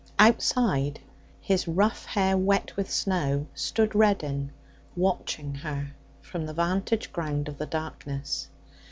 [0.17, 0.99] Outside,
[1.41, 4.49] his rough hair wet with snow, stood Reddin,
[4.95, 5.91] watching her
[6.23, 8.47] from the vantage ground of the darkness!